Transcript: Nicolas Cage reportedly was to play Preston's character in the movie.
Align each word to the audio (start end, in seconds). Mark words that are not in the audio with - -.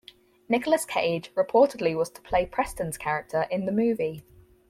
Nicolas 0.49 0.83
Cage 0.83 1.31
reportedly 1.35 1.95
was 1.95 2.09
to 2.09 2.23
play 2.23 2.43
Preston's 2.47 2.97
character 2.97 3.43
in 3.51 3.67
the 3.67 3.71
movie. 3.71 4.25